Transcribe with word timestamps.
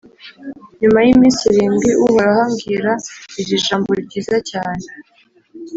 Nyuma 0.81 0.99
y’iminsi 1.05 1.41
irindwi, 1.51 1.89
Uhoraho 2.05 2.39
ambwira 2.47 2.91
iri 3.41 3.55
jambo 3.65 3.89
ryiza 4.03 4.37
cyane 4.51 4.85